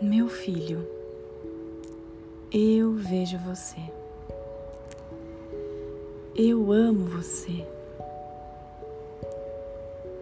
[0.00, 0.86] Meu filho,
[2.52, 3.80] eu vejo você.
[6.36, 7.66] Eu amo você.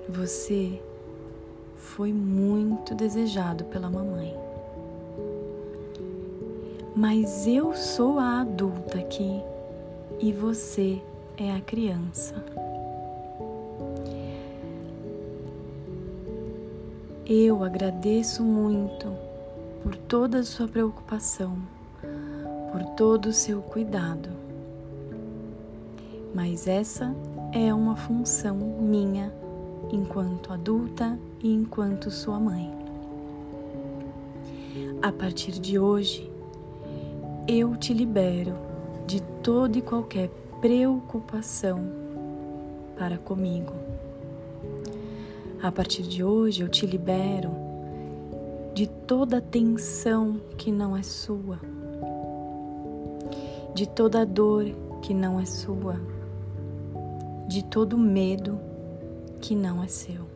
[0.08, 0.80] Você
[1.76, 4.34] foi muito desejado pela mamãe.
[6.96, 9.42] Mas eu sou a adulta aqui
[10.18, 11.02] e você
[11.36, 12.34] é a criança.
[17.26, 19.25] Eu agradeço muito
[19.86, 21.56] por toda a sua preocupação,
[22.72, 24.28] por todo o seu cuidado.
[26.34, 27.14] Mas essa
[27.52, 29.32] é uma função minha
[29.92, 32.68] enquanto adulta e enquanto sua mãe.
[35.00, 36.28] A partir de hoje,
[37.46, 38.56] eu te libero
[39.06, 40.30] de toda e qualquer
[40.60, 41.78] preocupação
[42.98, 43.72] para comigo
[45.62, 47.65] a partir de hoje eu te libero
[48.76, 51.58] de toda tensão que não é sua,
[53.74, 54.66] de toda dor
[55.00, 55.98] que não é sua,
[57.48, 58.60] de todo medo
[59.40, 60.28] que não é seu.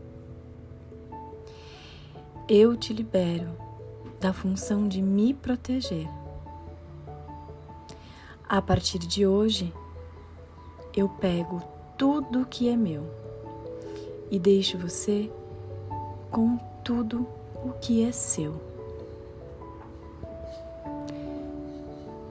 [2.48, 3.50] Eu te libero
[4.18, 6.08] da função de me proteger.
[8.48, 9.70] A partir de hoje,
[10.96, 11.62] eu pego
[11.98, 13.04] tudo que é meu
[14.30, 15.30] e deixo você
[16.30, 18.54] com tudo o que é seu.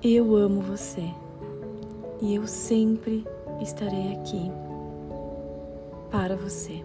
[0.04, 1.10] Eu amo você
[2.22, 3.26] e eu sempre
[3.62, 4.52] estarei aqui
[6.10, 6.84] para você.